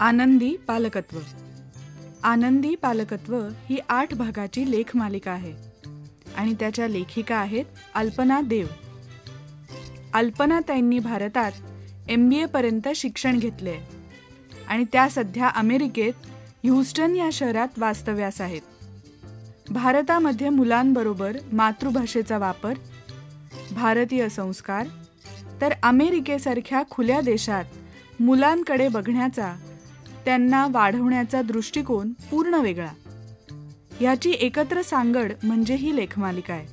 आनंदी 0.00 0.56
पालकत्व. 0.56 1.18
आनंदी 2.22 2.74
पालकत्व 2.74 3.36
ही 3.68 3.78
आठ 3.88 4.14
भागाची 4.14 4.70
लेखमालिका 4.70 5.30
आहे. 5.30 5.52
आणि 6.36 6.54
त्याच्या 6.54 6.88
लेखिका 6.88 7.36
आहेत 7.36 7.64
अल्पना 7.94 8.40
देव. 8.40 8.66
अल्पना 10.14 10.60
ताईंनी 10.68 10.98
भारतात 10.98 11.52
एम 12.08 12.28
बी 12.28 12.36
एपर्यंत 12.36 12.88
शिक्षण 12.96 13.38
घेतले 13.38 13.70
आहे 13.70 13.86
आणि 14.68 14.84
त्या 14.92 15.08
सध्या 15.08 15.48
अमेरिकेत 15.48 16.12
ह्युस्टन 16.64 17.16
या 17.16 17.28
शहरात 17.32 17.78
वास्तव्यास 17.78 18.40
आहेत. 18.40 18.62
भारतामध्ये 19.70 20.48
मुलांबरोबर 20.48 21.36
मातृभाषेचा 21.52 22.38
वापर 22.38 22.74
भारतीय 23.72 24.28
संस्कार 24.28 24.86
तर 25.60 25.72
अमेरिकेसारख्या 25.82 26.82
खुल्या 26.90 27.20
देशात 27.20 27.64
मुलांकडे 28.20 28.88
बघण्याचा 28.88 29.54
त्यांना 30.26 30.66
वाढवण्याचा 30.70 31.42
दृष्टिकोन 31.42 32.12
पूर्ण 32.30 32.54
वेगळा. 32.54 32.90
ह्याची 34.00 34.30
एकत्र 34.30 34.82
सांगड 34.82 35.32
म्हणजे 35.42 35.74
ही 35.74 35.96
लेखमालिका 35.96 36.54
आहे. 36.54 36.66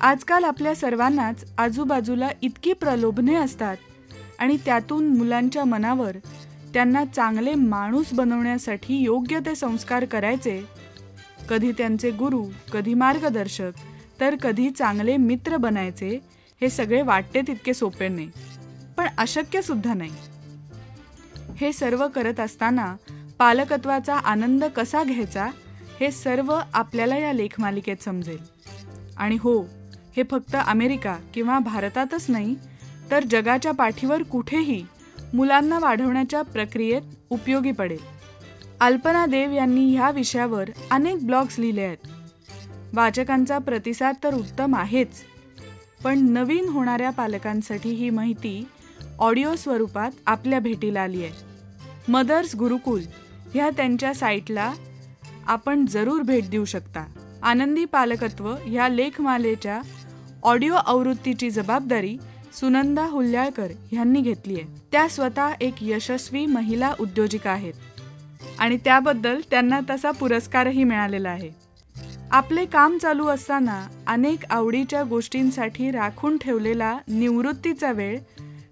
आजकाल 0.00 0.44
आपल्या 0.44 0.74
सर्वांनाच 0.74 1.44
आजूबाजूला 1.58 2.28
इतकी 2.42 2.72
प्रलोभने 2.72 3.34
असतात 3.34 3.76
आणि 4.38 4.56
त्यातून 4.64 5.16
मुलांच्या 5.16 5.64
मनावर 5.64 6.16
त्यांना 6.74 7.04
चांगले 7.04 7.54
माणूस 7.54 8.06
बनवण्यासाठी 8.12 8.96
योग्य 8.96 9.38
ते 9.46 9.54
संस्कार 9.54 10.04
करायचे 10.04 10.62
कधी 11.48 11.72
त्यांचे 11.72 12.10
गुरु 12.10 12.44
कधी 12.72 12.94
मार्गदर्शक 12.94 13.72
तर 14.20 14.36
कधी 14.36 14.70
चांगले 14.70 15.16
मित्र 15.16 15.56
बनायचे 15.56 16.18
हे 16.60 16.68
सगळे 16.68 17.02
वाटते 17.02 17.40
तितके 17.40 17.74
सोपे 17.74 18.08
नाही. 18.08 18.30
पण 18.96 19.08
अशक्यसुद्धा 19.18 19.94
नाही. 19.94 20.10
हे 21.60 21.72
सर्व 21.72 22.06
करत 22.08 22.40
असताना 22.40 22.94
पालकत्वाचा 23.38 24.14
आनंद 24.14 24.64
कसा 24.64 25.02
घ्यायचा 25.04 25.48
हे 26.00 26.10
सर्व 26.10 26.52
आपल्याला 26.74 27.16
या 27.16 27.32
लेखमालिकेत 27.32 28.02
समजेल. 28.02 28.38
आणि 29.16 29.36
हो 29.40 29.60
हे 30.16 30.22
फक्त 30.30 30.56
अमेरिका 30.66 31.16
किंवा 31.34 31.58
भारतातच 31.58 32.26
नाही 32.28 32.54
तर 33.10 33.24
जगाच्या 33.24 33.72
पाठीवर 33.72 34.22
कुठेही 34.22 34.84
मुलांना 35.34 35.78
वाढवण्याच्या 35.78 36.42
प्रक्रियेत 36.42 37.02
उपयोगी 37.30 37.72
पडेल. 37.72 37.98
अल्पना 38.80 39.26
देव 39.26 39.52
यांनी 39.52 39.94
ह्या 39.94 40.10
विषयावर 40.10 40.70
अनेक 40.90 41.26
ब्लॉग्स 41.26 41.58
लिहिले 41.58 41.82
आहेत. 41.82 42.06
वाचकांचा 42.94 43.58
प्रतिसाद 43.58 44.14
तर 44.24 44.34
उत्तम 44.34 44.74
आहेच 44.76 45.22
पण 46.04 46.18
नवीन 46.28 46.68
होणाऱ्या 46.68 47.10
पालकांसाठी 47.10 47.90
ही 47.90 48.10
माहिती 48.10 48.66
ऑडिओ 49.18 49.54
स्वरूपात 49.54 50.10
आपल्या 50.26 50.58
भेटीला 50.58 51.00
आली 51.00 51.24
आहे. 51.24 51.49
मदर्स 52.10 52.54
गुरुकुल 52.56 53.02
ह्या 53.54 53.68
त्यांच्या 53.70 54.12
साईटला 54.14 54.72
आपण 55.46 55.84
जरूर 55.86 56.22
भेट 56.22 56.48
देऊ 56.50 56.64
शकता. 56.64 57.04
आनंदी 57.42 57.84
पालकत्व 57.84 58.54
ह्या 58.64 58.88
लेखमालेच्या 58.88 59.80
ऑडिओ 60.42 60.74
आवृत्तीची 60.74 61.50
जबाबदारी 61.50 62.16
सुनंदा 62.52 63.04
हुल्याळकर 63.06 63.66
ह्यांनी 63.92 64.20
घेतली 64.20 64.60
आहे. 64.60 64.64
त्या 64.92 65.08
स्वतः 65.08 65.52
एक 65.60 65.74
यशस्वी 65.80 66.44
महिला 66.46 66.92
उद्योजिका 67.00 67.50
आहेत 67.50 67.74
आणि 68.58 68.76
त्याबद्दल 68.76 69.40
त्यांना 69.50 69.80
तसा 69.90 70.10
पुरस्कारही 70.10 70.84
मिळालेला 70.84 71.30
आहे. 71.30 71.50
आपले 72.30 72.64
काम 72.64 72.98
चालू 72.98 73.26
असताना 73.26 73.86
अनेक 74.06 74.44
आवडीच्या 74.50 75.02
गोष्टींसाठी 75.02 75.90
राखून 75.90 76.36
ठेवलेला 76.38 76.98
निवृत्तीचा 77.08 77.92
वेळ 77.92 78.18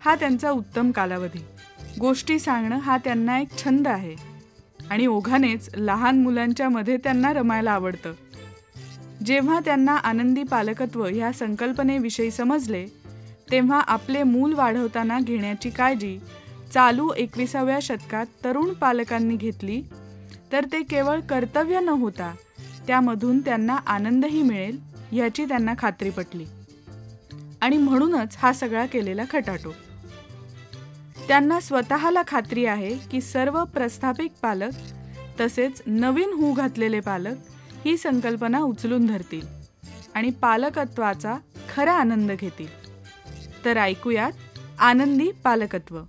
हा 0.01 0.15
त्यांचा 0.15 0.51
उत्तम 0.51 0.91
कालावधी. 0.91 1.45
गोष्टी 2.01 2.39
सांगणं 2.39 2.79
हा 2.79 2.97
त्यांना 2.97 3.39
एक 3.39 3.49
छंद 3.65 3.89
आहे. 3.89 4.15
आणि 4.91 5.07
ओघानेच 5.07 5.71
लहान 5.77 6.23
मुलांच्या 6.23 6.69
मध्ये 6.69 6.97
त्यांना 6.97 7.33
रमायला 7.33 7.73
आवडतं. 7.73 8.13
जेव्हा 9.25 9.61
त्यांना 9.61 9.97
आनंदी 9.97 10.43
पालकत्व 10.43 11.05
ह्या 11.05 11.33
संकल्पनेविषयी 11.33 12.31
समजले 12.31 12.87
तेव्हा 13.51 13.81
आपले 13.81 14.23
मूल 14.23 14.53
वाढवताना 14.53 15.21
घेण्याची 15.21 15.71
काळजी 15.71 16.19
चालू 16.75 17.13
एकविसाव्या 17.17 17.79
शतकात 17.83 18.27
तरुण 18.45 18.73
पालकांनी 18.73 19.37
घेतली 19.37 19.83
तर 20.53 20.65
ते 20.65 20.83
केवळ 20.83 21.21
कर्तव्य 21.21 21.81
न 21.81 21.89
होता 21.89 22.35
त्यामधून 22.87 23.41
त्यांना 23.41 23.77
आनंदही 23.87 24.43
मिळेल 24.43 24.81
याची 25.13 25.45
त्यांना 25.45 25.75
खात्री 25.79 26.11
पटली. 26.11 26.45
आणि 27.61 27.77
म्हणूनच 27.77 28.37
हा 28.39 28.53
सगळा 28.53 28.87
केलेला 28.87 29.23
खटाटो. 29.31 29.75
त्यांना 31.29 31.61
स्वतःला 31.61 32.23
खात्री 32.29 32.65
आहे 32.65 32.97
की 32.97 33.21
सर्व 33.21 33.65
प्रस्थापित 33.65 34.31
पालक 34.43 34.71
तसेच 35.41 35.83
नवीन 35.87 36.33
हू 36.33 36.53
घातलेले 36.53 37.01
पालक 37.01 37.37
ही 37.85 37.97
संकल्पना 37.97 38.61
उचलून 38.61 39.07
धरतील 39.07 39.47
आणि 40.15 40.31
पालकत्वाचा 40.31 41.37
खरा 41.75 41.93
आनंद 41.93 42.33
घेतील. 42.33 42.69
तर 43.65 43.77
ऐकूयात 43.77 44.33
आनंदी 44.79 45.31
पालकत्व. 45.45 46.01